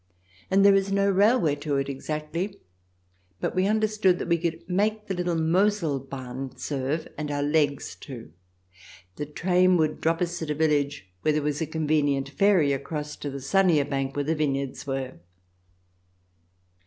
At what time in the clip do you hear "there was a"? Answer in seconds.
11.33-11.67